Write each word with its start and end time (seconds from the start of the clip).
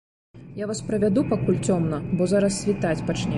Я 0.61 0.67
вас 0.71 0.81
правяду, 0.87 1.23
пакуль 1.33 1.59
цёмна, 1.67 2.01
бо 2.19 2.29
зараз 2.33 2.59
світаць 2.63 3.01
пачне. 3.13 3.29